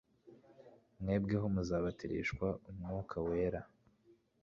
[1.01, 3.61] mwebweho muzabatirishwa umwuka wera